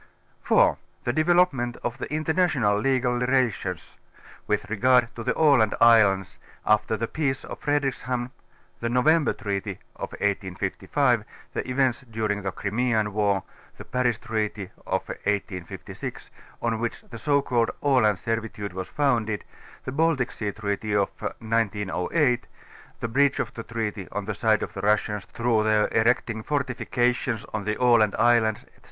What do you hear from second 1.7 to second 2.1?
of